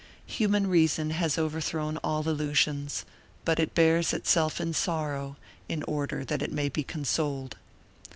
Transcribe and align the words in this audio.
Human 0.25 0.65
reason 0.65 1.11
has 1.11 1.37
overthrown 1.37 1.97
all 1.97 2.27
illusions; 2.27 3.05
but 3.45 3.59
it 3.59 3.75
bears 3.75 4.11
in 4.13 4.17
itself 4.21 4.59
sorrow, 4.75 5.37
in 5.69 5.83
order 5.83 6.25
that 6.25 6.41
it 6.41 6.51
may 6.51 6.69
be 6.69 6.81
consoled. 6.81 7.55